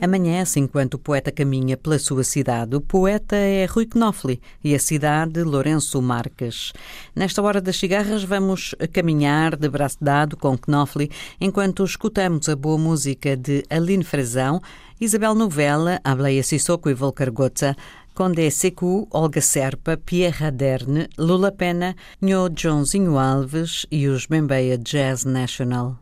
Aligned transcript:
Amanhece 0.00 0.60
enquanto 0.60 0.94
o 0.94 0.98
poeta 0.98 1.32
caminha 1.32 1.76
pela 1.76 1.98
sua 1.98 2.22
cidade. 2.22 2.76
O 2.76 2.80
poeta 2.80 3.34
é 3.34 3.66
Rui 3.66 3.84
Knofli 3.84 4.40
e 4.62 4.74
a 4.74 4.78
cidade 4.78 5.42
Lourenço 5.42 6.00
Marques. 6.00 6.72
Nesta 7.16 7.42
hora 7.42 7.60
das 7.60 7.76
cigarras 7.76 8.22
vamos 8.22 8.74
caminhar 8.92 9.56
de 9.56 9.68
braço 9.68 9.98
dado 10.00 10.36
com 10.36 10.56
Knofli 10.56 11.10
enquanto 11.40 11.84
escutamos 11.84 12.48
a 12.48 12.54
boa 12.54 12.78
música 12.78 13.36
de 13.36 13.64
Aline 13.68 14.04
Frazão, 14.04 14.60
Isabel 15.00 15.34
Novella, 15.34 16.00
Ableia 16.04 16.42
Sissoko 16.42 16.88
e 16.88 16.94
Volker 16.94 17.32
Gotza, 17.32 17.76
Condé 18.14 18.50
Secu, 18.50 19.06
Olga 19.12 19.40
Serpa, 19.40 19.96
Pierre 19.96 20.46
Aderne, 20.46 21.08
Lula 21.16 21.52
Pena, 21.52 21.94
Nho 22.20 22.48
Joãozinho 22.56 23.18
Alves 23.18 23.86
e 23.90 24.08
os 24.08 24.26
Bembeia 24.26 24.76
Jazz 24.76 25.24
National. 25.24 25.96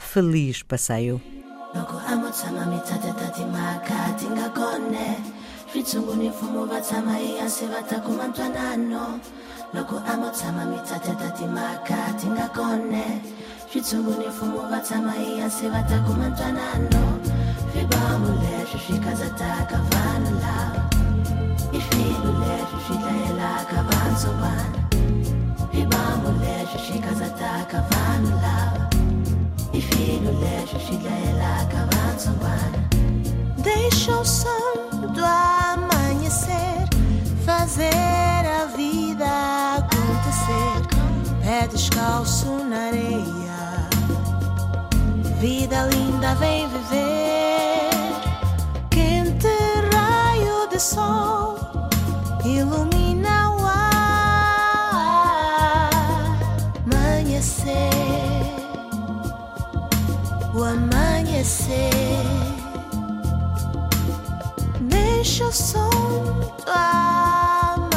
Feliz 0.00 0.62
passeio. 0.62 1.20
Loko 3.76 3.92
amotshama 3.92 3.92
mitsate 3.92 4.00
tati 4.00 4.24
makati 4.24 4.26
nga 4.26 4.48
kone 4.48 5.06
switshungu 5.72 6.12
ni 6.18 6.28
mfumo 6.28 6.66
va 6.66 6.80
tshama 6.80 7.14
ehansi 7.20 7.66
va 7.66 7.82
ta 7.82 7.98
kuma 8.00 8.28
ntwanano. 8.28 9.20
Loko 9.74 9.96
a 10.10 10.16
mo 10.16 10.28
tshama 10.30 10.64
mitsate 10.70 11.12
ta 11.20 11.28
timhaka 11.36 12.00
ti 12.18 12.26
nga 12.32 12.48
kone 12.56 13.04
switshungu 13.70 14.12
ni 14.18 14.26
mfumo 14.28 14.60
va 14.70 14.78
tshama 14.80 15.12
ehansi 15.16 15.68
va 15.68 15.82
ta 15.88 15.98
kuma 16.06 16.28
ntwanano. 16.28 17.02
Vibamo 17.72 18.30
leswi 18.42 18.78
swi 18.84 18.96
kazataka 19.04 19.78
vanhu 19.90 20.32
lava. 20.42 20.82
I 21.76 21.80
swilo 21.86 22.30
leswi 22.42 22.78
swi 22.86 22.96
dlayelaka 23.02 23.78
Vibamo 25.72 26.30
leswi 26.42 26.78
swi 26.86 26.98
vanhu 27.90 28.32
lava. 28.44 28.84
I 29.72 29.80
swilo 29.86 30.30
leswi 30.42 30.78
swi 30.86 30.96
dlayelaka 31.02 31.80
Deixa 33.66 34.12
o 34.16 34.24
sol 34.24 34.90
do 35.12 35.24
amanhecer 35.24 36.86
fazer 37.44 38.46
a 38.62 38.66
vida 38.76 39.26
acontecer. 39.78 40.86
Pé 41.42 41.66
descalço 41.66 42.46
na 42.64 42.86
areia, 42.86 43.88
vida 45.40 45.82
linda 45.82 46.36
vem 46.36 46.68
viver. 46.68 47.90
Quente 48.88 49.48
raio 49.92 50.68
de 50.70 50.78
sol 50.78 51.58
ilumina 52.44 53.50
o 53.50 53.66
ar. 53.66 54.30
Amanhecer, 56.84 57.74
o 60.54 60.62
amanhecer. 60.62 62.35
Deixa 65.26 65.44
o 65.44 65.50
do 65.50 66.70
amanhecer 66.70 67.90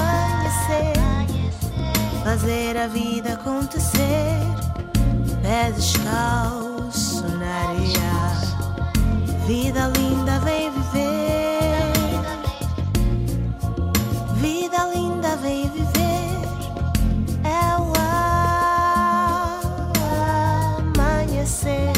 fazer 2.23 2.75
a 2.75 2.87
vida 2.87 3.33
acontecer. 3.33 4.39
Pé 5.43 5.71
descalço 5.71 7.27
na 7.37 7.69
areia, 7.69 8.33
vida 9.45 9.91
linda 9.95 10.39
vem 10.39 10.71
viver. 10.71 11.93
Vida 14.41 14.85
linda 14.95 15.35
vem 15.35 15.69
viver. 15.69 16.41
É 17.43 17.75
o 17.77 17.93
amanhecer. 20.97 21.93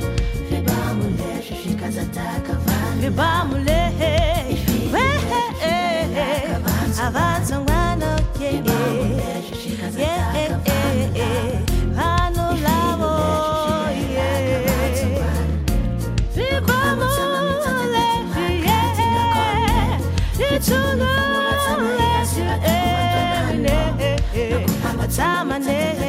I'm 25.23 25.53
a 25.53 25.59
never 25.61 26.02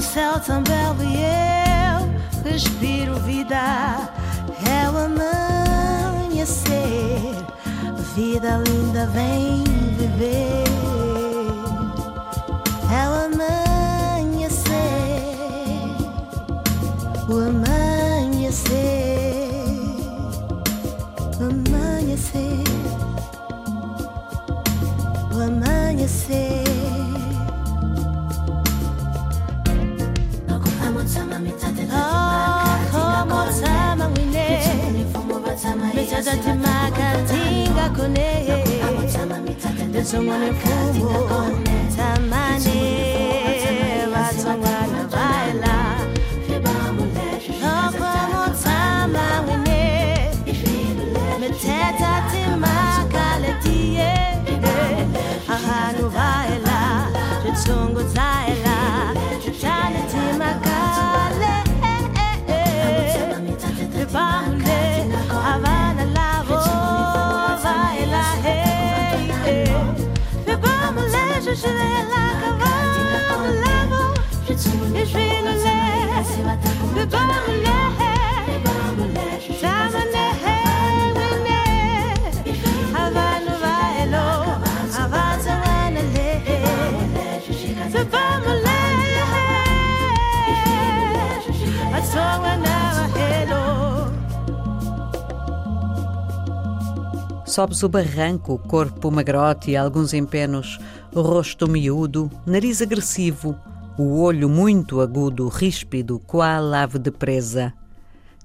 o 0.00 0.02
céu 0.02 0.40
também 0.40 0.74
e 1.12 1.16
eu 1.92 2.08
respiro 2.50 3.20
vida. 3.20 4.08
É 4.66 4.88
o 4.88 4.96
amanhecer, 4.96 6.64
vida 8.14 8.62
linda 8.66 9.06
vem 9.08 9.62
viver. 9.98 10.64
É 12.90 13.02
o 13.10 13.12
amanhecer, 13.26 14.70
o 17.28 17.32
amanhecer, 17.50 18.70
amanhecer, 21.40 22.69
nazatimaka 36.20 37.06
tinga 37.28 37.86
kone 37.96 38.28
nsonga 40.00 40.38
ne 40.38 40.50
fumo 40.60 41.18
tamane 41.96 43.29
Sobes 97.50 97.82
o 97.82 97.88
barranco, 97.88 98.58
corpo 98.58 99.10
magrote 99.10 99.72
e 99.72 99.76
alguns 99.76 100.14
empenos, 100.14 100.78
rosto 101.14 101.68
miúdo, 101.68 102.30
nariz 102.46 102.80
agressivo, 102.80 103.58
o 103.98 104.20
olho 104.20 104.48
muito 104.48 105.00
agudo, 105.00 105.48
ríspido, 105.48 106.20
qual 106.20 106.72
ave 106.72 106.98
de 106.98 107.10
presa. 107.10 107.74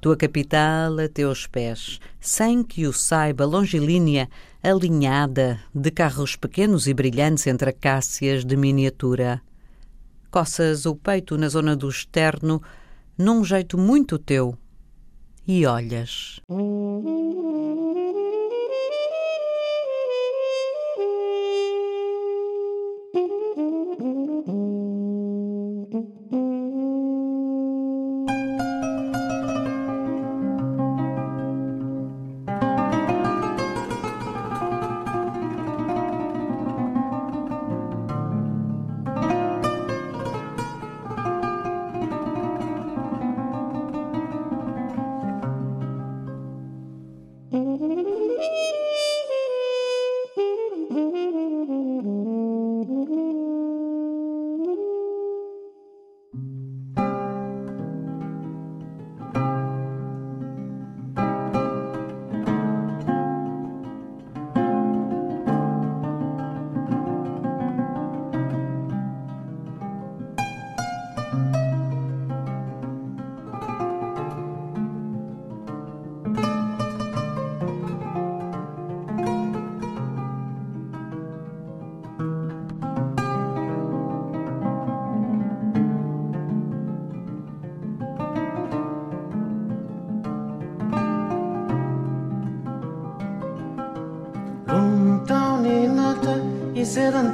Tua 0.02 0.18
capital 0.18 1.00
a 1.00 1.08
teus 1.08 1.48
pés, 1.48 2.00
sem 2.20 2.64
que 2.64 2.86
o 2.86 2.94
saiba 2.94 3.46
longilínea, 3.46 4.30
alinhada, 4.62 5.60
de 5.74 5.92
carros 5.92 6.36
pequenos 6.36 6.88
e 6.88 6.94
brilhantes 6.94 7.48
entre 7.48 7.70
acácias 7.70 8.44
de 8.44 8.58
miniatura. 8.58 9.42
Coças 10.30 10.86
o 10.86 10.96
peito 10.96 11.38
na 11.38 11.48
zona 11.48 11.76
do 11.76 11.90
externo, 11.90 12.62
num 13.18 13.44
jeito 13.44 13.78
muito 13.78 14.20
teu, 14.20 14.58
e 15.48 15.66
olhas. 15.66 16.42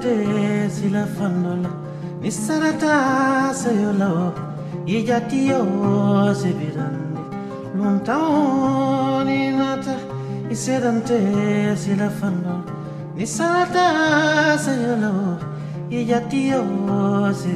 sila 0.01 1.05
fandola 1.05 1.69
ni 2.21 2.31
sanata 2.31 3.53
sayolo 3.53 4.33
se 4.87 5.03
jatiyo 5.03 5.61
sebirande 6.33 7.21
montani 7.77 9.51
nata 9.51 9.95
y 10.49 10.55
se 10.55 10.79
dante 10.79 11.17
isedante 11.17 11.77
sila 11.77 12.09
fandola 12.09 12.65
ni 13.15 13.25
sanata 13.27 14.57
sayolo 14.57 15.37
ye 15.91 16.05
jatiyo 16.05 16.63
se 17.33 17.53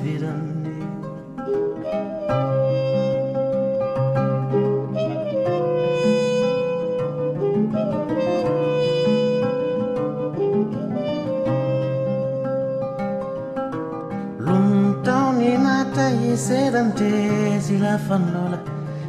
la 17.95 18.01
fanola 18.09 18.59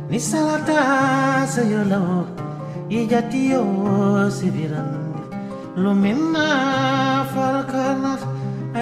ni 0.08 0.18
salata 0.20 1.44
se 1.52 1.62
yo 1.70 1.82
la 1.92 2.00
y 2.88 3.08
ya 3.08 3.28
tío 3.28 4.30
se 4.30 4.48
vieran 4.56 4.90
lo 5.74 5.92
falcana 7.34 8.12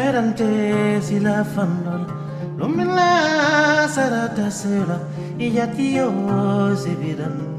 eran 0.09 0.35
te 0.35 1.01
si 1.01 1.21
la 1.21 1.43
fanola 1.43 2.07
lo 2.59 2.69
mena 2.69 3.89
salata 3.97 4.51
se 4.51 4.77
la 4.89 4.99
y 5.39 5.53
ya 5.53 5.67
tío 5.73 6.07
se 6.77 6.95
vieran 6.97 7.54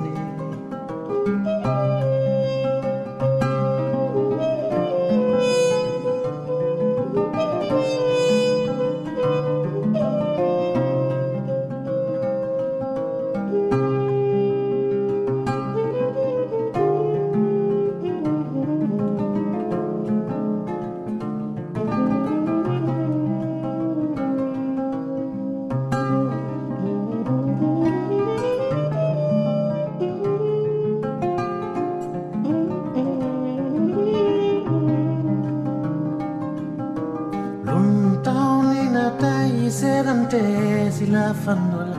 la 41.16 41.34
fandola 41.34 41.98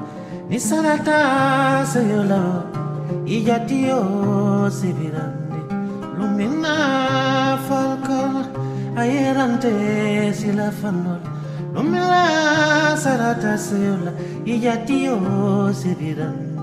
ni 0.49 0.59
salata 0.61 1.85
se 1.93 2.01
yola 2.11 2.43
y 3.25 3.37
ya 3.47 3.59
tío 3.71 4.71
se 4.79 4.93
virande. 4.93 5.59
Lumina 6.19 7.59
falcón 7.69 8.47
ayer 8.97 9.37
antes 9.47 10.45
y 10.45 10.53
la 10.61 10.71
fandola 10.81 11.29
lumina 11.75 12.97
salata 13.05 13.57
se 13.67 13.77
yola 13.87 14.13
y 14.45 14.61
ya 14.61 14.85
tío 14.85 15.17
se 15.81 15.95
virande. 15.95 16.56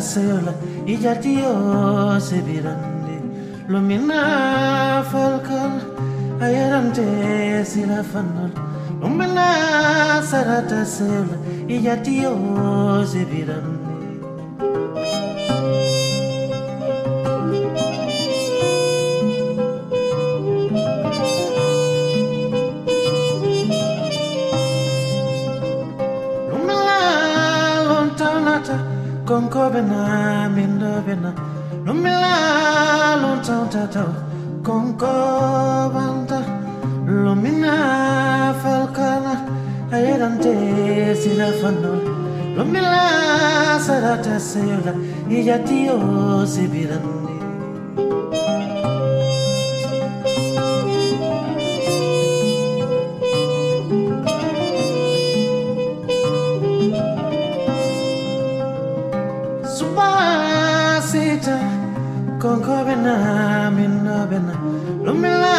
Seyola 0.00 0.52
ijatiyo 0.86 1.52
sebirande 2.28 3.16
lumina 3.68 4.20
falkal 5.10 5.72
ayarante 6.46 7.06
sila 7.64 8.02
fanol 8.12 8.50
lumila 9.02 9.48
sarata 10.30 10.80
seyola 10.96 11.36
ijatiyo 11.68 12.32
sebirande 13.12 13.79
seyola 44.52 44.92
ijatiyo 45.38 45.96
sibirande 46.52 47.36
Subasita 59.76 61.56
kongobena 62.42 63.70
minobena 63.76 64.54
Lumila 65.04 65.54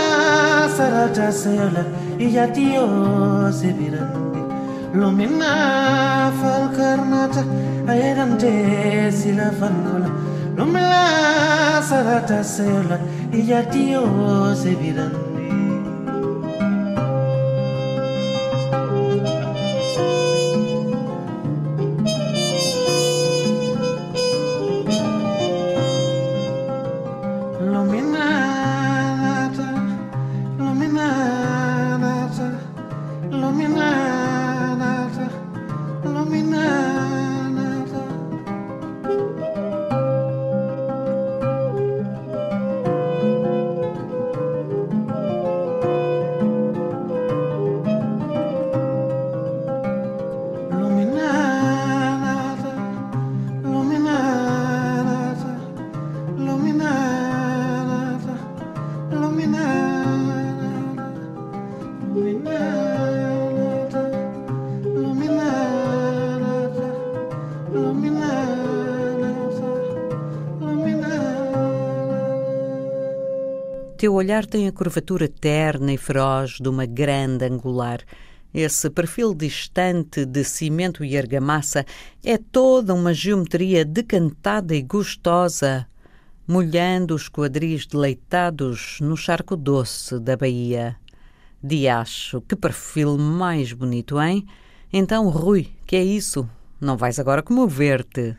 sarata 0.76 1.32
seyola 1.32 1.84
se 2.20 3.52
sibirande 3.60 4.31
lumina 4.94 6.32
falcarnata 6.40 7.46
ai 7.88 9.12
si 9.12 9.34
la 9.34 9.52
fanola 9.52 10.10
lumina 10.56 11.82
sarata 11.82 12.44
seola 12.44 13.00
e 13.32 13.40
ya 13.40 13.64
tio 13.64 14.54
se 14.56 14.76
virando 14.76 15.21
Teu 74.02 74.16
olhar 74.16 74.48
tem 74.48 74.68
a 74.68 74.72
curvatura 74.72 75.28
terna 75.28 75.94
e 75.94 75.98
feroz 75.98 76.54
de 76.60 76.68
uma 76.68 76.88
grande 76.88 77.46
angular. 77.46 78.00
Esse 78.52 78.90
perfil 78.90 79.32
distante 79.36 80.26
de 80.26 80.44
cimento 80.44 81.06
e 81.06 81.16
argamassa 81.16 81.86
é 82.26 82.36
toda 82.36 82.96
uma 82.96 83.14
geometria 83.14 83.86
decantada 83.86 84.76
e 84.76 84.82
gostosa, 84.82 85.86
molhando 86.48 87.14
os 87.14 87.30
quadris 87.30 87.86
deleitados 87.86 88.98
no 89.02 89.16
charco 89.16 89.56
doce 89.56 90.20
da 90.20 90.36
Bahia. 90.36 90.96
Diacho, 91.64 92.42
que 92.42 92.56
perfil 92.56 93.20
mais 93.20 93.72
bonito, 93.72 94.20
hein? 94.20 94.48
Então, 94.92 95.30
Rui, 95.30 95.70
que 95.86 95.96
é 95.96 96.04
isso? 96.04 96.50
Não 96.80 96.98
vais 96.98 97.20
agora 97.20 97.44
comover-te? 97.44 98.36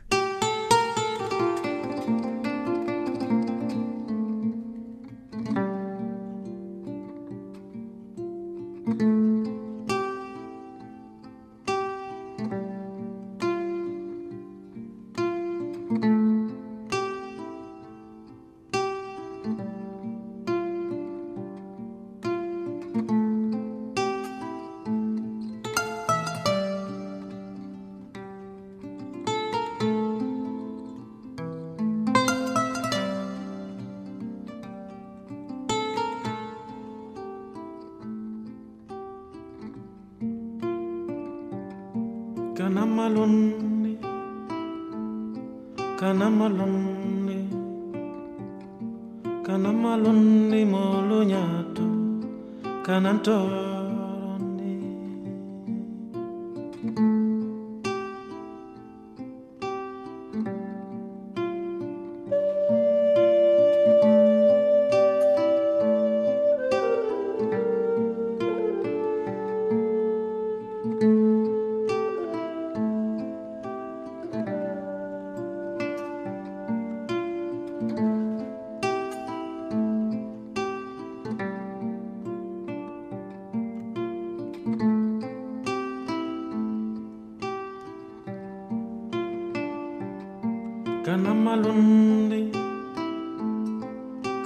కనమలుంది 91.06 92.40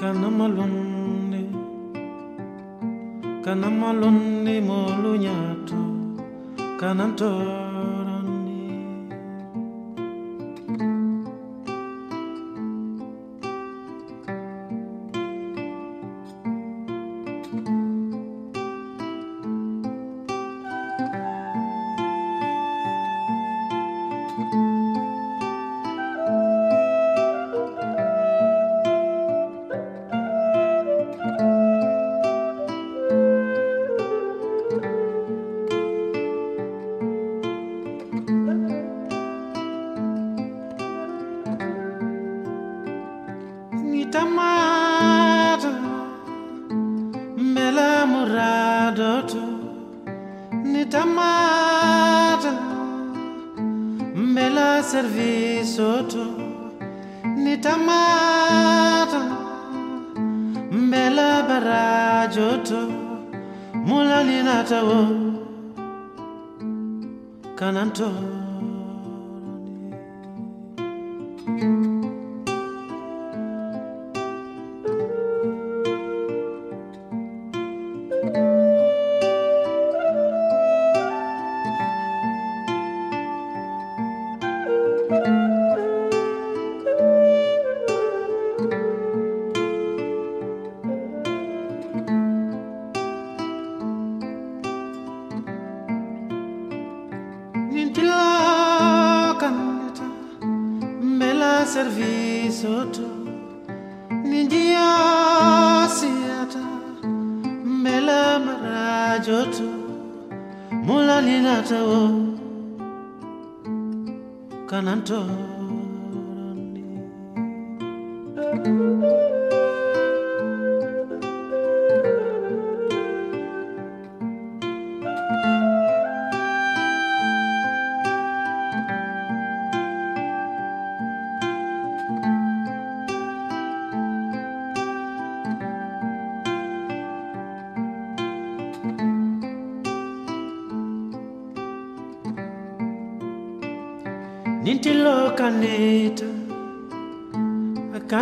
కనమలుంది 0.00 1.42
కనమలుంది 3.46 4.54
మోలు 4.60 5.12
జ్ఞాటు 5.16 5.80
కనంతో 6.82 7.30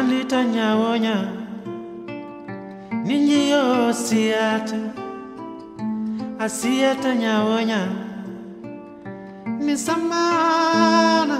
kandi 0.04 0.20
tanyawonya 0.28 1.16
ninyi 3.08 3.56
yosiyata 3.56 4.76
asiyatanyawonya 6.44 7.80
nisamana 9.64 11.38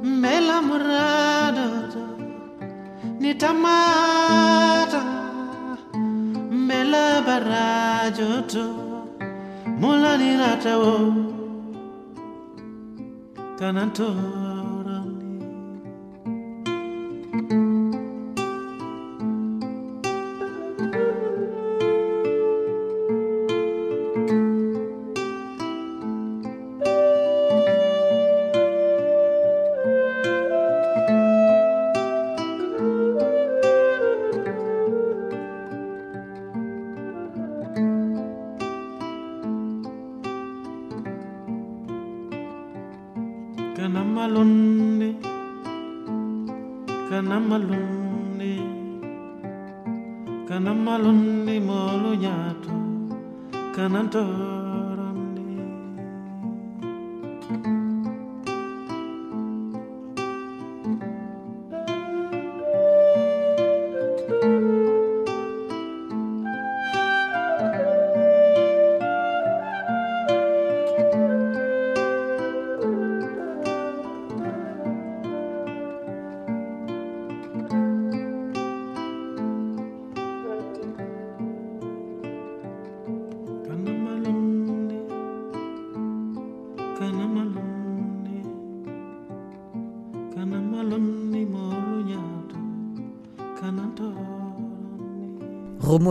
mbela 0.00 0.56
murada 0.68 1.68
nitamata 3.20 5.02
mela 6.48 7.04
barajoto 7.26 8.64
mulaniratawo 9.80 10.96
kananto. 13.60 14.08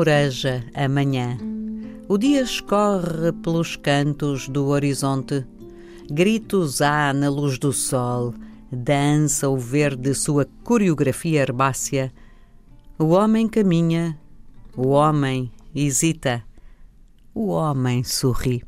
Rumoreja 0.01 0.65
amanhã. 0.73 1.37
O 2.09 2.17
dia 2.17 2.41
escorre 2.41 3.31
pelos 3.43 3.75
cantos 3.75 4.49
do 4.49 4.65
horizonte. 4.69 5.45
Gritos 6.09 6.81
há 6.81 7.13
na 7.13 7.29
luz 7.29 7.59
do 7.59 7.71
sol. 7.71 8.33
Dança 8.71 9.47
o 9.47 9.55
verde 9.55 10.15
sua 10.15 10.47
coreografia 10.63 11.41
herbácea. 11.41 12.11
O 12.97 13.09
homem 13.09 13.47
caminha. 13.47 14.19
O 14.75 14.87
homem 14.87 15.51
hesita. 15.75 16.43
O 17.31 17.49
homem 17.49 18.03
sorri. 18.03 18.63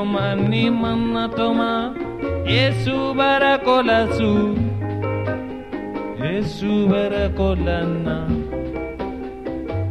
toma 0.00 0.34
ni 0.34 0.70
mana 0.70 1.28
toma. 1.36 1.72
Yesu 2.54 2.96
barakola 3.18 3.98
su 4.16 4.30
Yesu 6.24 6.88
barakola 6.90 7.78
na 8.04 8.16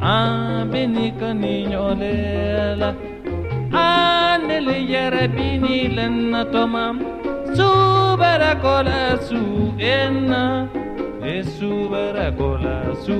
Abini 0.02 1.08
kaninyolela 1.20 2.90
Aneli 3.72 4.80
yarabini 4.94 5.78
lana 5.96 6.44
toma. 6.54 6.86
Su 7.58 7.70
barakola 8.22 9.02
su 9.28 9.42
enna 9.78 10.68
Yesu 11.22 11.72
barakola 11.94 12.78
su 13.06 13.20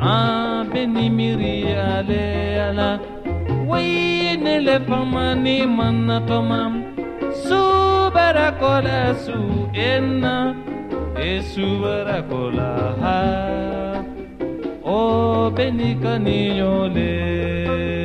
Abini 0.00 1.06
miri 1.18 1.56
alela 1.72 3.13
wai 3.74 4.36
ne 4.44 4.54
le 4.66 4.76
fama 4.88 5.26
ni 5.44 5.56
manna 5.76 6.18
su 7.44 7.60
bara 8.14 8.48
kola 8.60 9.00
su 9.24 9.38
enna 9.90 10.36
e 11.28 11.30
su 11.50 11.66
bara 11.82 12.18
kola 12.30 12.70
ha 13.02 13.20
o 14.82 14.98
oh, 14.98 15.50
benika 15.56 16.12
ni 16.24 16.38
yo 16.58 16.74
le. 16.96 18.03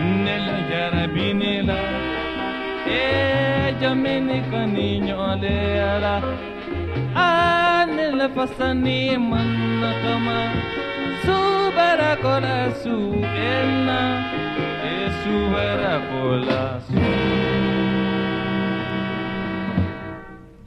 نلقى 0.00 1.04
ربينيلا 1.04 2.04
ella 2.86 3.94
menica 3.94 4.66
niño 4.66 5.36
lera 5.42 6.16
anela 7.14 8.28
fasani 8.34 9.16
manna 9.30 9.90
kama 10.02 10.38
subara 11.24 12.12
kola 12.22 12.58
su 12.82 12.96
enna 13.52 14.00
e 14.90 14.92
eh, 14.92 15.08
subara 15.20 15.94
kola 16.10 16.62
su 16.88 17.02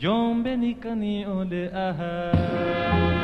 jombe 0.02 0.52
nikani 0.62 1.26
ole 1.26 1.63
aha 1.88 3.16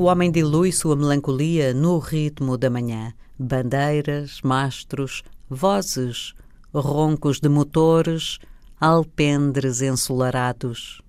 O 0.00 0.04
homem 0.04 0.32
dilui 0.32 0.72
sua 0.72 0.96
melancolia 0.96 1.74
no 1.74 1.98
ritmo 1.98 2.56
da 2.56 2.70
manhã. 2.70 3.12
Bandeiras, 3.38 4.40
mastros, 4.42 5.22
vozes, 5.46 6.32
roncos 6.72 7.38
de 7.38 7.50
motores, 7.50 8.38
alpendres 8.80 9.82
ensolarados. 9.82 11.02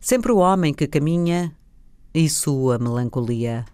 Sempre 0.00 0.32
o 0.32 0.38
homem 0.38 0.72
que 0.72 0.86
caminha 0.86 1.54
e 2.14 2.30
sua 2.30 2.78
melancolia. 2.78 3.66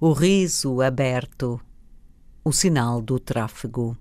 O 0.00 0.10
riso 0.10 0.82
aberto, 0.82 1.60
o 2.42 2.50
sinal 2.50 3.00
do 3.00 3.20
tráfego. 3.20 3.96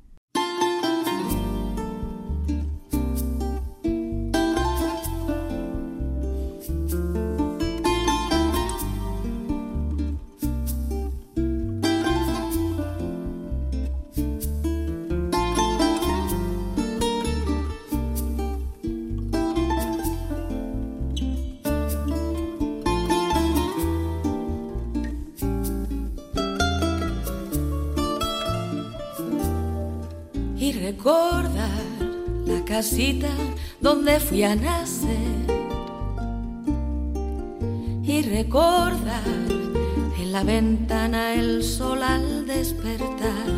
Donde 33.81 34.19
fui 34.19 34.43
a 34.43 34.55
nacer. 34.55 35.45
Y 38.03 38.21
recordar 38.21 39.23
en 40.19 40.31
la 40.31 40.43
ventana 40.43 41.33
el 41.33 41.63
sol 41.63 42.03
al 42.03 42.45
despertar. 42.45 43.49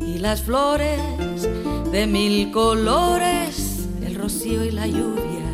Y 0.00 0.18
las 0.18 0.42
flores 0.42 1.00
de 1.92 2.06
mil 2.06 2.50
colores, 2.50 3.88
el 4.04 4.14
rocío 4.14 4.64
y 4.64 4.70
la 4.70 4.86
lluvia, 4.86 5.50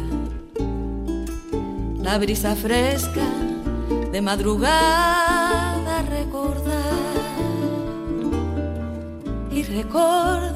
la 2.03 2.19
brisa 2.19 2.55
fresca 2.57 3.27
de 4.13 4.21
madrugada 4.23 6.03
recordar. 6.03 6.75
Y 9.51 9.63
recordar 9.63 10.56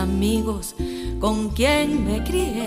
amigos 0.00 0.74
con 1.20 1.50
quien 1.50 2.04
me 2.04 2.24
crié. 2.24 2.66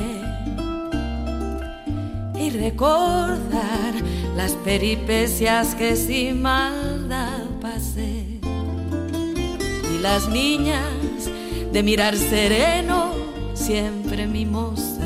Y 2.39 2.49
recordar 2.51 3.93
las 4.35 4.51
peripecias 4.63 5.73
que 5.75 5.95
sin 5.95 6.41
maldad 6.41 7.45
pasé. 7.59 8.39
Y 9.93 9.99
las 9.99 10.29
niñas 10.29 11.29
de 11.73 11.83
mirar 11.83 12.15
sereno 12.15 13.13
siempre 13.55 14.27
mimosas. 14.27 14.99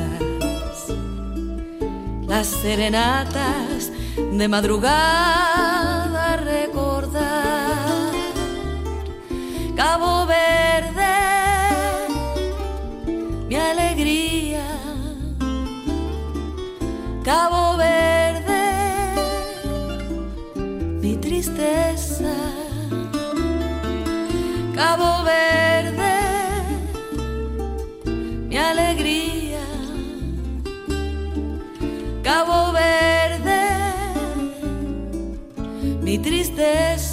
Las 2.26 2.46
serenatas 2.46 3.90
de 4.32 4.48
madrugada 4.48 5.95
Cabo 17.26 17.76
Verde, 17.76 18.62
mi 21.02 21.16
tristeza. 21.16 22.32
Cabo 24.72 25.24
Verde, 25.24 26.18
mi 28.48 28.56
alegría. 28.56 29.58
Cabo 32.22 32.70
Verde, 32.70 33.64
mi 36.00 36.18
tristeza. 36.20 37.05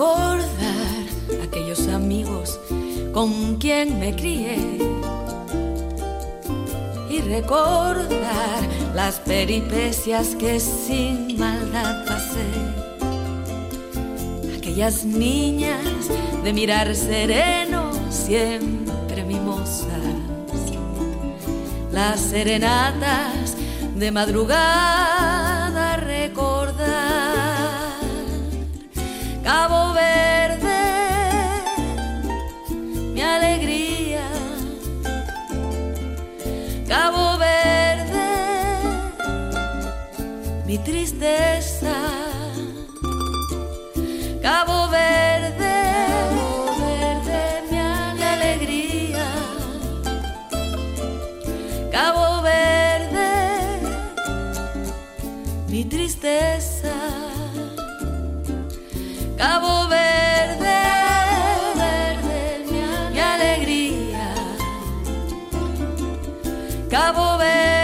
Recordar 0.00 1.44
aquellos 1.44 1.86
amigos 1.88 2.58
con 3.12 3.56
quien 3.56 4.00
me 4.00 4.16
crié 4.16 4.56
y 7.10 7.20
recordar 7.20 8.62
las 8.94 9.18
peripecias 9.18 10.28
que 10.36 10.58
sin 10.58 11.38
maldad 11.38 12.06
pasé. 12.06 12.48
Aquellas 14.56 15.04
niñas 15.04 16.08
de 16.44 16.52
mirar 16.54 16.96
sereno 16.96 17.90
siempre 18.08 19.22
mimosas. 19.24 19.86
Las 21.92 22.20
serenatas 22.20 23.54
de 23.96 24.10
madrugada 24.10 25.39
Cabo 29.52 29.92
Verde, 29.94 30.84
mi 33.14 33.20
alegría. 33.20 34.28
Cabo 36.86 37.36
Verde, 37.36 38.28
mi 40.66 40.78
tristeza. 40.78 41.96
Cabo 44.40 44.88
Verde, 44.88 45.78
Verde, 46.84 47.40
mi 47.72 48.22
alegría. 48.22 49.26
Cabo 51.90 52.40
Verde, 52.42 53.30
mi 55.66 55.84
tristeza 55.86 56.69
cabo 59.60 59.88
verde, 59.88 60.78
verde, 61.76 62.64
mi 63.12 63.20
alegría. 63.20 64.34
Cabo 66.88 67.36
verde. 67.36 67.79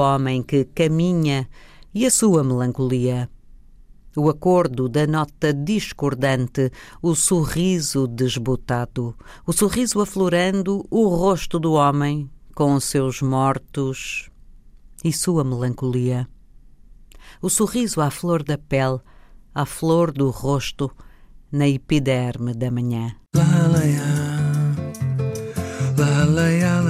Homem 0.00 0.42
que 0.42 0.64
caminha 0.64 1.48
e 1.94 2.04
a 2.04 2.10
sua 2.10 2.42
melancolia. 2.42 3.30
O 4.16 4.28
acordo 4.28 4.88
da 4.88 5.06
nota 5.06 5.54
discordante, 5.54 6.72
o 7.00 7.14
sorriso 7.14 8.08
desbotado, 8.08 9.14
o 9.46 9.52
sorriso 9.52 10.00
aflorando 10.00 10.84
o 10.90 11.06
rosto 11.08 11.60
do 11.60 11.74
homem 11.74 12.28
com 12.54 12.74
os 12.74 12.84
seus 12.84 13.22
mortos 13.22 14.28
e 15.04 15.12
sua 15.12 15.44
melancolia. 15.44 16.28
O 17.40 17.48
sorriso 17.48 18.00
à 18.00 18.10
flor 18.10 18.42
da 18.42 18.58
pele, 18.58 18.98
à 19.54 19.64
flor 19.64 20.10
do 20.10 20.28
rosto, 20.30 20.90
na 21.52 21.68
epiderme 21.68 22.52
da 22.52 22.68
manhã. 22.70 23.14
La 23.34 23.44
la 26.24 26.48
ya, 26.48 26.89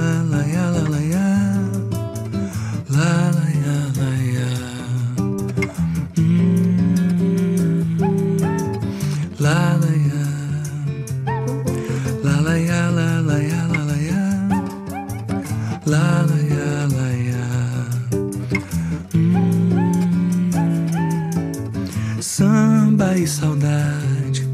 E 23.21 23.27
saudade 23.27 24.47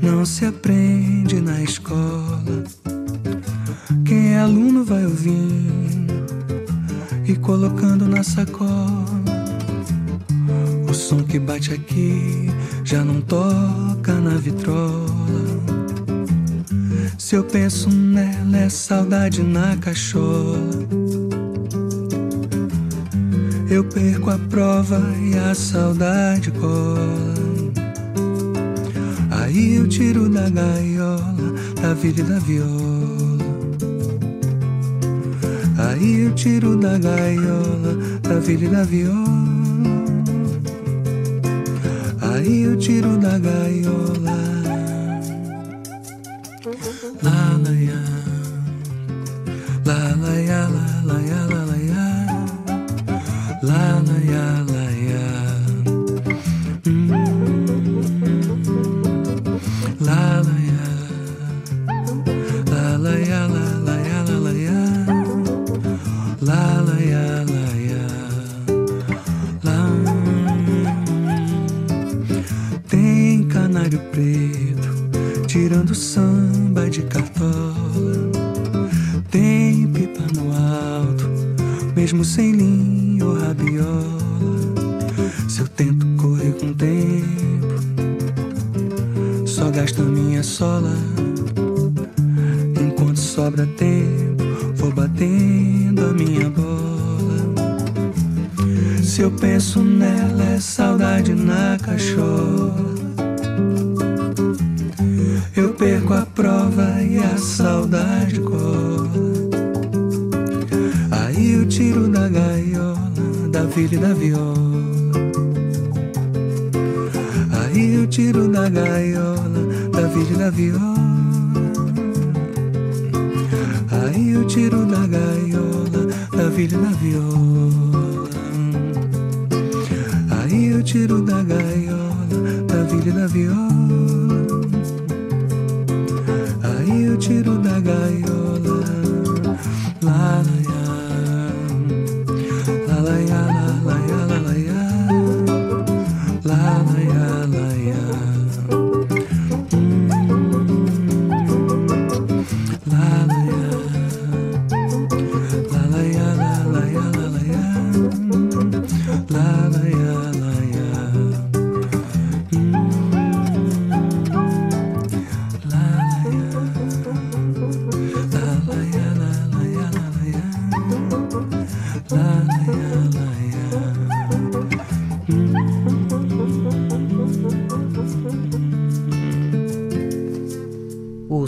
não 0.00 0.24
se 0.24 0.46
aprende 0.46 1.42
na 1.42 1.62
escola. 1.62 2.64
Quem 4.02 4.32
é 4.32 4.38
aluno 4.38 4.82
vai 4.82 5.04
ouvindo 5.04 6.24
e 7.26 7.36
colocando 7.36 8.08
na 8.08 8.22
sacola. 8.22 9.04
O 10.88 10.94
som 10.94 11.22
que 11.22 11.38
bate 11.38 11.74
aqui 11.74 12.48
já 12.82 13.04
não 13.04 13.20
toca 13.20 14.14
na 14.14 14.38
vitrola. 14.38 15.04
Se 17.18 17.34
eu 17.34 17.44
penso 17.44 17.90
nela, 17.90 18.56
é 18.56 18.70
saudade 18.70 19.42
na 19.42 19.76
cachola. 19.76 20.58
Eu 23.68 23.84
perco 23.84 24.30
a 24.30 24.38
prova 24.38 25.02
e 25.20 25.36
a 25.36 25.54
saudade 25.54 26.50
cola. 26.52 27.33
Aí 29.54 29.76
eu 29.76 29.86
tiro 29.86 30.28
da 30.28 30.48
gaiola, 30.48 31.54
da 31.80 31.94
vida 31.94 32.22
e 32.22 32.24
da 32.24 32.40
viola. 32.40 33.44
Aí 35.78 36.22
eu 36.22 36.34
tiro 36.34 36.76
da 36.76 36.98
gaiola, 36.98 37.94
da 38.20 38.40
vida 38.40 38.64
e 38.64 38.68
da 38.68 38.82
viola. 38.82 39.14
Aí 42.20 42.62
eu 42.64 42.76
tiro 42.76 43.16
da 43.16 43.38
gaiola. 43.38 44.42
La 47.22 47.56
la 47.62 47.70
ya, 47.70 48.02
la 49.84 50.16
la 50.16 50.34
ya, 50.34 50.68
la 50.68 51.02
la 51.04 51.20
ya, 51.20 51.43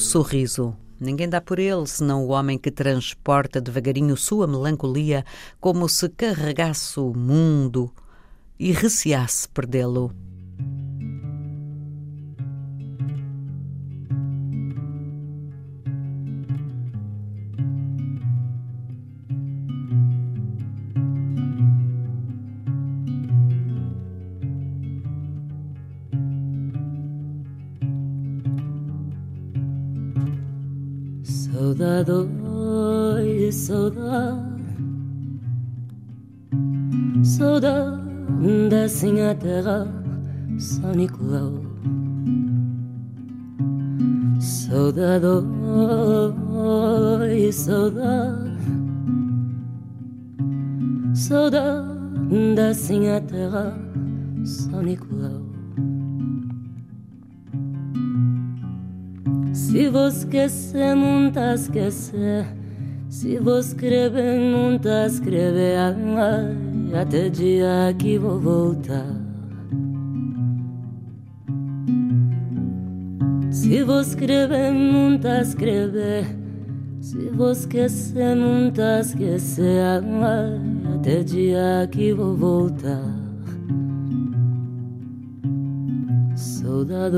sorriso. 0.06 0.76
Ninguém 0.98 1.28
dá 1.28 1.40
por 1.40 1.58
ele 1.58 1.86
senão 1.86 2.24
o 2.24 2.28
homem 2.28 2.56
que 2.56 2.70
transporta 2.70 3.60
devagarinho 3.60 4.16
sua 4.16 4.46
melancolia 4.46 5.24
como 5.60 5.88
se 5.88 6.08
carregasse 6.08 6.98
o 6.98 7.12
mundo 7.12 7.92
e 8.58 8.72
receasse 8.72 9.46
perdê-lo. 9.48 10.10
Descem 39.26 39.30
a 39.30 39.34
terra 39.34 39.88
São 40.58 40.92
Nicolau. 40.92 41.60
Saudade, 44.38 45.26
oi, 46.56 47.52
saudade. 47.52 48.56
Saudade 51.14 51.88
descem 52.54 53.10
a 53.10 53.20
São 54.44 54.82
Nicolau. 54.82 55.42
Se 59.52 59.88
você 59.88 60.18
esquecer, 60.18 60.94
não 60.94 61.30
tá 61.32 61.54
Se 63.08 63.38
você 63.38 63.70
escrever, 63.70 64.38
não 64.38 64.78
tá 64.78 65.06
Até 66.94 67.28
dia 67.28 67.94
que 67.98 68.18
vou 68.18 68.38
voltar. 68.38 69.06
Se 73.50 73.82
vou 73.82 74.00
escrever, 74.00 74.72
não 74.72 75.18
tá 75.18 75.40
escrever. 75.40 76.26
Se 77.00 77.30
vou 77.30 77.52
esquecer, 77.52 78.34
não 78.36 78.70
tá 78.70 79.00
esquecer. 79.00 79.82
Até 80.94 81.22
dia 81.22 81.88
que 81.90 82.12
vou 82.12 82.36
voltar. 82.36 83.02
Saudade 86.34 87.16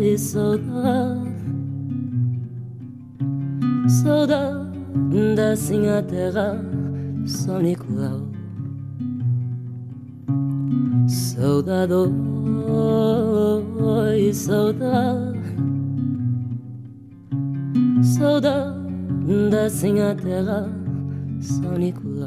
e 0.00 0.18
saudade. 0.18 1.32
Saudade 3.88 4.72
descem 5.34 5.88
a 5.88 6.02
terra 6.02 6.81
São 7.26 7.60
Nicolau 7.60 8.28
Saudade 11.08 11.92
e 14.18 14.34
saudade 14.34 15.38
Saudade 18.02 18.78
descem 19.50 20.02
a 20.02 20.14
terra 20.14 20.68
São 21.40 21.78
Nicolau 21.78 22.21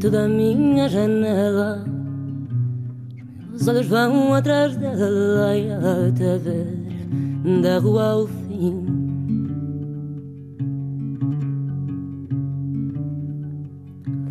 perto 0.00 0.10
da 0.10 0.26
minha 0.26 0.88
janela, 0.88 1.84
os 3.52 3.68
olhos 3.68 3.86
vão 3.86 4.32
atrás 4.32 4.74
dela 4.76 5.54
e 5.54 5.70
até 5.70 6.38
ver 6.38 7.60
da 7.62 7.78
rua 7.78 8.12
ao 8.12 8.26
fim. 8.26 8.86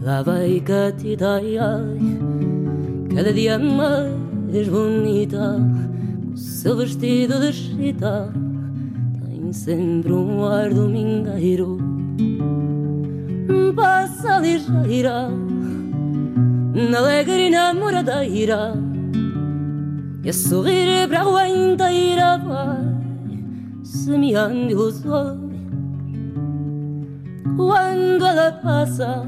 Lá 0.02 0.24
vai 0.24 0.60
Catita, 0.62 1.36
ai, 1.36 1.58
ai, 1.60 2.00
cada 3.16 3.32
dia 3.32 3.60
mais 3.60 4.68
bonita, 4.68 5.56
com 6.26 6.34
o 6.34 6.38
seu 6.38 6.78
vestido 6.78 7.40
de 7.40 7.54
chita, 7.54 8.34
tem 9.24 9.54
sempre 9.54 10.14
um 10.14 10.46
ar 10.46 10.74
domingueiro. 10.74 11.78
Passa 13.76 14.40
ligeira 14.40 15.30
na 16.88 17.00
alegre 17.00 17.48
e 17.48 17.50
namoradeira 17.50 18.74
e 20.24 20.30
a 20.30 20.34
sorrir 20.34 21.08
para 21.10 21.20
a 21.20 21.24
rua 21.24 21.48
inteira 21.48 22.38
vai 22.38 22.80
semeando 23.84 24.72
ilusões 24.72 25.40
quando 27.58 28.26
ela 28.26 28.52
passa 28.54 29.26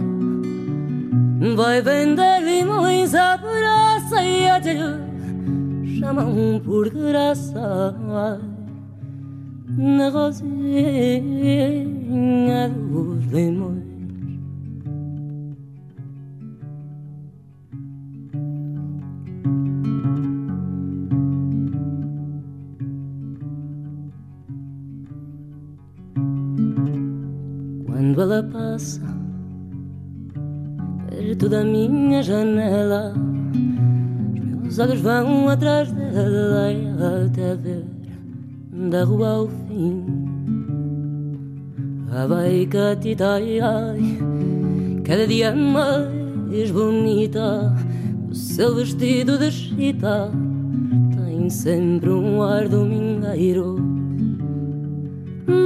vai 1.56 1.82
vender 1.82 2.40
limões 2.40 3.14
à 3.14 3.38
praça 3.38 4.24
e 4.24 4.50
até 4.50 4.74
lhe 4.74 6.00
chamam 6.00 6.62
por 6.64 6.90
graça 6.90 7.94
na 9.78 10.10
rosinha 10.10 10.40
dos 12.70 13.26
limões 13.26 13.81
Perto 31.10 31.50
da 31.50 31.64
minha 31.64 32.24
janela, 32.24 33.14
os 33.14 34.62
meus 34.62 34.80
olhos 34.80 35.02
vão 35.02 35.50
atrás 35.50 35.92
dela 35.92 37.26
até 37.26 37.56
ver 37.56 37.86
da 38.90 39.04
rua 39.04 39.30
ao 39.30 39.48
fim. 39.48 40.06
Catita, 42.70 43.34
ai, 43.34 43.60
ai, 43.60 44.18
cada 45.04 45.28
dia 45.28 45.54
mais 45.54 46.72
bonita, 46.72 47.76
o 48.30 48.36
seu 48.36 48.76
vestido 48.76 49.38
de 49.38 49.52
chita 49.52 50.32
tem 51.16 51.50
sempre 51.50 52.10
um 52.10 52.42
ar 52.42 52.70
domingueiro. 52.70 53.78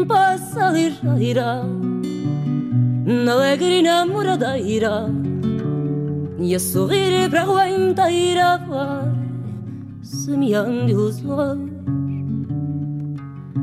Passa 0.08 0.72
ligeira 0.72 1.64
na 3.06 3.34
alegre 3.34 3.80
e 3.80 3.82
namoradeira 3.84 5.06
E 6.40 6.56
a 6.56 6.60
sorrir 6.60 7.30
para 7.30 7.42
a 7.42 7.46
rua 7.46 7.70
inteira 7.70 8.58
vai 8.58 9.06
Semeando 10.02 10.90
ilusões 10.90 11.70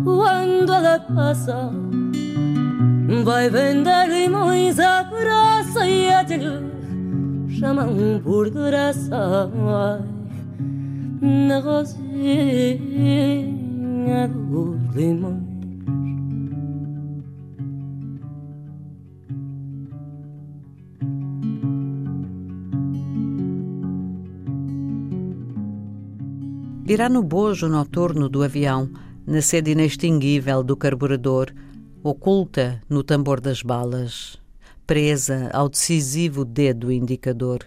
Quando 0.05 0.72
ela 0.72 1.01
passa 1.01 1.70
Vai 3.24 3.51
vender 3.51 4.09
limões 4.09 4.78
à 4.78 5.05
praça 5.05 5.86
E 5.86 6.09
até 6.09 6.36
lhe 6.36 6.72
chamam 7.62 8.20
por 8.24 8.51
graça. 8.51 9.49
Na 11.20 11.61
rosinha 11.61 11.99
dos 14.28 14.97
limões 14.97 15.51
Irá 26.93 27.09
no 27.09 27.22
bojo 27.22 27.68
noturno 27.68 28.28
do 28.28 28.43
avião, 28.43 28.90
na 29.26 29.40
sede 29.40 29.70
inextinguível 29.70 30.62
do 30.62 30.76
carburador, 30.76 31.51
oculta 32.03 32.82
no 32.86 33.03
tambor 33.03 33.40
das 33.40 33.62
balas, 33.62 34.36
presa 34.86 35.49
ao 35.55 35.70
decisivo 35.70 36.45
dedo 36.45 36.93
indicador. 36.93 37.61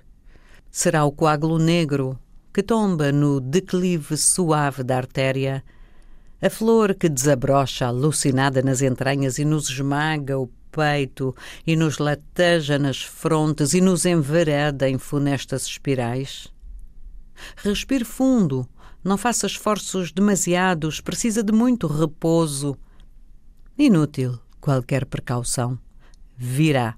Será 0.70 1.06
o 1.06 1.12
coágulo 1.12 1.58
negro 1.58 2.20
que 2.54 2.62
tomba 2.62 3.12
no 3.12 3.42
declive 3.42 4.16
suave 4.16 4.84
da 4.84 4.98
artéria, 4.98 5.64
a 6.40 6.48
flor 6.48 6.94
que 6.94 7.10
desabrocha 7.10 7.88
alucinada 7.88 8.62
nas 8.62 8.84
entranhas 8.84 9.40
e 9.40 9.44
nos 9.44 9.72
esmaga 9.72 10.38
o 10.38 10.52
peito 10.72 11.36
e 11.66 11.76
nos 11.76 11.98
lateja 11.98 12.78
nas 12.78 13.02
frontes 13.02 13.74
e 13.74 13.82
nos 13.82 14.06
envereda 14.06 14.88
em 14.88 15.00
funestas 15.00 15.64
espirais? 15.64 16.48
Respire 17.56 18.06
fundo, 18.06 18.70
não 19.06 19.20
faça 19.20 19.46
esforços 19.46 20.12
demasiados, 20.12 21.00
precisa 21.00 21.44
de 21.44 21.54
muito 21.54 21.86
repouso. 21.86 22.76
Inútil 23.78 24.40
qualquer 24.60 25.06
precaução. 25.06 25.78
Virá. 26.36 26.98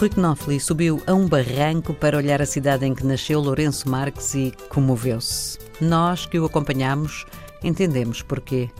Rui 0.00 0.08
Knopfli 0.08 0.58
subiu 0.58 1.02
a 1.06 1.12
um 1.12 1.28
barranco 1.28 1.92
para 1.92 2.16
olhar 2.16 2.40
a 2.40 2.46
cidade 2.46 2.86
em 2.86 2.94
que 2.94 3.04
nasceu 3.04 3.38
Lourenço 3.38 3.86
Marques 3.86 4.34
e 4.34 4.50
comoveu-se. 4.70 5.58
Nós 5.78 6.24
que 6.24 6.40
o 6.40 6.46
acompanhamos 6.46 7.26
entendemos 7.62 8.22
porquê. 8.22 8.70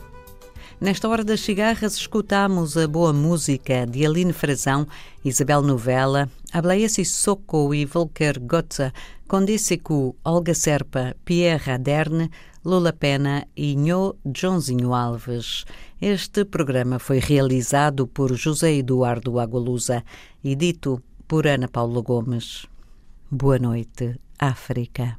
Nesta 0.79 1.07
hora 1.07 1.23
das 1.23 1.41
cigarras, 1.41 1.93
escutamos 1.93 2.75
a 2.75 2.87
boa 2.87 3.13
música 3.13 3.85
de 3.85 4.03
Aline 4.03 4.33
Frazão, 4.33 4.87
Isabel 5.23 5.61
Novella, 5.61 6.27
Ablaia 6.51 6.89
Sissoko 6.89 7.71
e 7.71 7.85
Volker 7.85 8.39
Gotza, 8.39 8.91
Condicicu, 9.27 10.15
Olga 10.25 10.55
Serpa, 10.55 11.15
Pierre 11.23 11.73
Aderne, 11.73 12.31
Lula 12.65 12.91
Pena 12.91 13.47
e 13.55 13.75
Nho 13.75 14.15
Joãozinho 14.35 14.91
Alves. 14.91 15.65
Este 16.01 16.43
programa 16.43 16.97
foi 16.97 17.19
realizado 17.19 18.07
por 18.07 18.35
José 18.35 18.73
Eduardo 18.73 19.39
Agualusa 19.39 20.03
e 20.43 20.55
dito 20.55 20.99
por 21.31 21.47
Ana 21.47 21.69
Paula 21.69 22.01
Gomes. 22.01 22.67
Boa 23.29 23.57
noite, 23.57 24.19
África. 24.37 25.17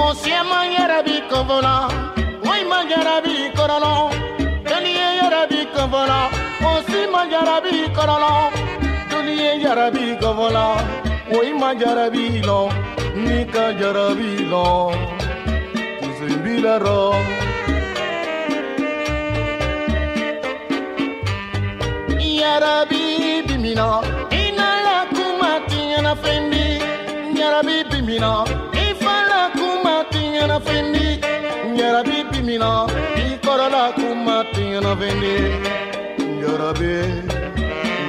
Kose 0.00 0.36
mangarabi 0.50 1.16
kovola, 1.30 1.74
moi 2.44 2.62
mangarabi 2.70 3.36
korolo, 3.56 3.94
duniye 4.68 5.08
yarabi 5.20 5.60
kovola, 5.74 6.20
kosi 6.62 7.00
mangarabi 7.14 7.76
korolo, 7.96 8.32
duniye 9.10 9.50
yarabi 9.64 10.06
kovola, 10.22 10.64
moi 11.30 11.52
mangarabi 11.60 12.42
lo, 12.48 12.60
nika 13.14 13.64
yarabi 13.80 14.32
lo, 14.50 14.66
kuzimbila 16.00 16.74
ro. 16.84 17.00
Yarabi 22.40 23.42
bimina, 23.46 23.88
inala 24.42 24.96
kumati 25.14 25.80
yana 25.92 26.16
fendi, 26.22 26.66
yarabi 27.38 27.76
bimina. 27.90 28.32
na 30.50 30.58
findi 30.66 31.06
Nyera 31.74 32.00
bi 32.08 32.18
pimina 32.30 32.70
Bi 33.14 33.24
korola 33.44 33.82
kuma 33.96 34.36
tingana 34.52 34.92
findi 35.00 35.34
Yara 36.42 36.70
bi 36.78 36.92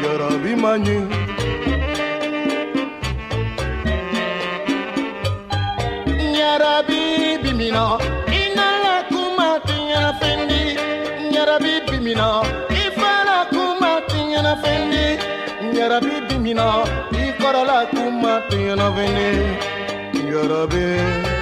Yara 0.03 0.29
bi 0.43 0.51
manyu 0.63 0.99
Nyera 6.33 6.83
bi 6.87 7.01
pimina 7.43 7.83
Ingala 8.41 8.95
kuma 9.09 9.49
tingana 9.67 10.11
findi 10.19 10.61
Nyera 11.31 11.57
bi 11.63 11.73
pimina 11.87 12.27
Ifala 12.83 13.37
kuma 13.51 13.91
tingana 14.09 14.53
findi 14.63 15.05
Nyera 15.73 15.99
bi 16.05 16.15
pimina 16.27 16.67
Ikorola 17.23 17.79
kuma 17.91 18.33
tingana 18.49 18.87
fendi. 18.95 19.29
Yara 20.31 20.61
bi. 20.71 20.83
Yara 20.83 21.40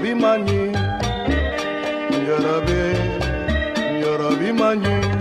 Yorabi 0.00 0.14
Mani, 0.18 0.72
Yorabi, 2.26 2.80
Yorabi 4.02 4.50
Mani. 4.58 5.19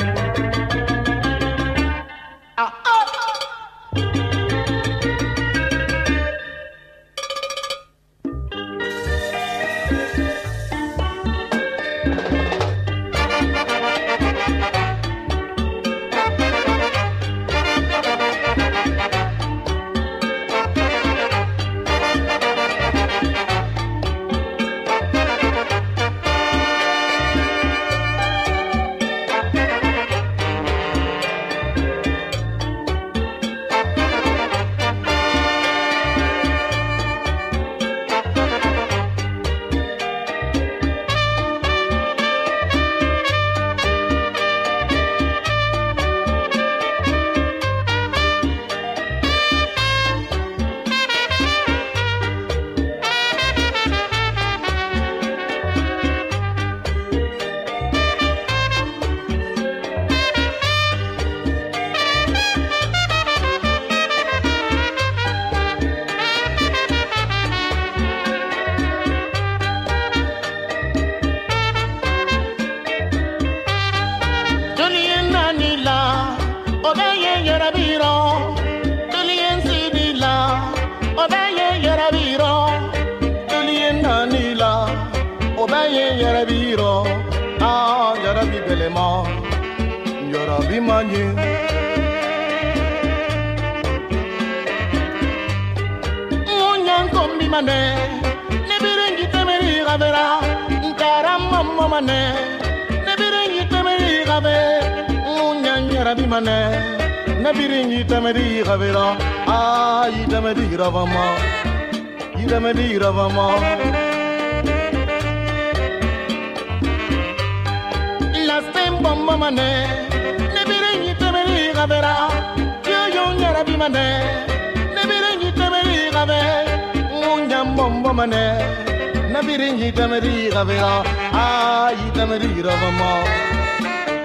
let 132.20 132.42
me 132.42 132.48
read 132.48 132.66
of 132.66 132.80
them 132.82 133.02
all. 133.02 133.24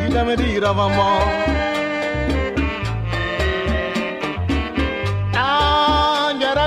You 0.02 0.08
let 0.08 0.26
me 0.26 0.34
read 0.34 0.64
of 0.64 0.76
them 0.76 0.98
all. 0.98 1.28
Ah, 5.32 6.36
gotta 6.40 6.66